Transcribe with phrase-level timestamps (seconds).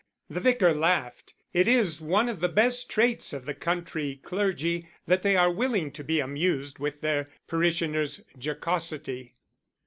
[0.31, 5.21] The Vicar laughed; it is one of the best traits of the country clergy that
[5.21, 9.35] they are willing to be amused with their parishioners' jocosity.